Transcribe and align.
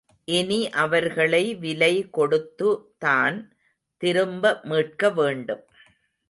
இனி 0.27 0.69
அவர்களை 0.69 1.55
விலைகொடுத்துதான் 1.55 3.37
திரும்ப 3.97 4.59
மீட்கவேண்டும். 4.63 5.63